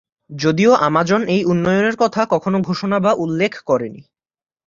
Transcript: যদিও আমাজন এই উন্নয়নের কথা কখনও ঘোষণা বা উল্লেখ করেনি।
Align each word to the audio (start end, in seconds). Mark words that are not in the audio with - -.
যদিও 0.31 0.71
আমাজন 0.81 1.21
এই 1.27 1.41
উন্নয়নের 1.45 1.95
কথা 1.95 2.21
কখনও 2.25 2.59
ঘোষণা 2.61 2.97
বা 2.99 3.11
উল্লেখ 3.15 3.53
করেনি। 3.65 4.01